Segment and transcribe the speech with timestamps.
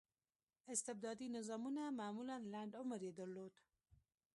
[0.73, 3.53] استبدادي نظامونه معمولا لنډ عمر یې درلود.